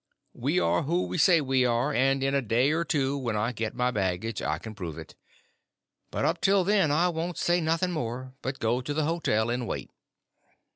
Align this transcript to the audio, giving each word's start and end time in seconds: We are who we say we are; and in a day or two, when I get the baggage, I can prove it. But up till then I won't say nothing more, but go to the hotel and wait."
We 0.33 0.59
are 0.59 0.81
who 0.81 1.05
we 1.05 1.19
say 1.19 1.41
we 1.41 1.63
are; 1.63 1.93
and 1.93 2.23
in 2.23 2.33
a 2.33 2.41
day 2.41 2.71
or 2.71 2.83
two, 2.83 3.15
when 3.19 3.35
I 3.35 3.51
get 3.51 3.77
the 3.77 3.91
baggage, 3.91 4.41
I 4.41 4.57
can 4.57 4.73
prove 4.73 4.97
it. 4.97 5.13
But 6.09 6.25
up 6.25 6.41
till 6.41 6.63
then 6.63 6.89
I 6.89 7.07
won't 7.09 7.37
say 7.37 7.61
nothing 7.61 7.91
more, 7.91 8.33
but 8.41 8.57
go 8.57 8.81
to 8.81 8.95
the 8.95 9.03
hotel 9.05 9.51
and 9.51 9.67
wait." 9.67 9.91